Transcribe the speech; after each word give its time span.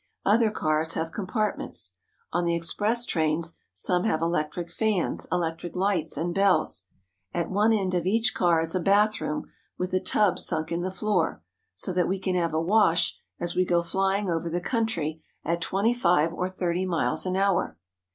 Other 0.25 0.49
cars 0.49 0.93
have 0.95 1.11
compartments. 1.11 1.91
On 2.33 2.43
the 2.43 2.55
express 2.55 3.05
trains 3.05 3.57
some 3.71 4.03
have 4.05 4.19
electric 4.19 4.71
fans, 4.71 5.27
electric 5.31 5.75
lights, 5.75 6.17
and 6.17 6.33
bells. 6.33 6.85
At 7.35 7.51
one 7.51 7.71
end 7.71 7.93
of 7.93 8.07
each 8.07 8.33
car 8.33 8.61
is 8.61 8.73
a 8.73 8.79
bathroom 8.79 9.51
with 9.77 9.93
a 9.93 9.99
tub 9.99 10.39
sunk 10.39 10.71
in 10.71 10.81
the 10.81 10.89
floor, 10.89 11.43
so 11.75 11.93
that 11.93 12.07
we 12.07 12.17
can 12.17 12.33
have 12.33 12.55
a 12.55 12.59
wash 12.59 13.15
as 13.39 13.55
we 13.55 13.63
go 13.63 13.83
flying 13.83 14.27
over 14.27 14.49
the 14.49 14.59
country 14.59 15.21
at 15.45 15.61
twenty 15.61 15.93
five 15.93 16.33
or 16.33 16.49
thirty 16.49 16.87
miles 16.87 17.27
an 17.27 17.35
hour. 17.35 17.77